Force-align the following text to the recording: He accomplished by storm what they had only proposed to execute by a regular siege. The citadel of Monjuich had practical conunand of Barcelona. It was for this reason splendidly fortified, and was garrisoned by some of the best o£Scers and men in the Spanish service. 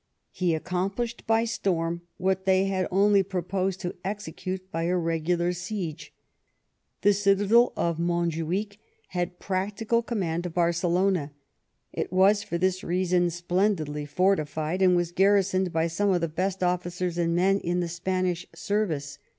He 0.31 0.55
accomplished 0.55 1.27
by 1.27 1.45
storm 1.45 2.01
what 2.17 2.45
they 2.45 2.65
had 2.65 2.87
only 2.89 3.21
proposed 3.21 3.79
to 3.81 3.93
execute 4.03 4.71
by 4.71 4.85
a 4.85 4.97
regular 4.97 5.53
siege. 5.53 6.11
The 7.03 7.13
citadel 7.13 7.71
of 7.77 7.99
Monjuich 7.99 8.79
had 9.09 9.37
practical 9.37 10.01
conunand 10.01 10.47
of 10.47 10.55
Barcelona. 10.55 11.33
It 11.93 12.11
was 12.11 12.41
for 12.41 12.57
this 12.57 12.83
reason 12.83 13.29
splendidly 13.29 14.07
fortified, 14.07 14.81
and 14.81 14.95
was 14.95 15.11
garrisoned 15.11 15.71
by 15.71 15.85
some 15.85 16.09
of 16.09 16.21
the 16.21 16.27
best 16.27 16.61
o£Scers 16.61 17.19
and 17.19 17.35
men 17.35 17.59
in 17.59 17.79
the 17.79 17.87
Spanish 17.87 18.47
service. 18.55 19.19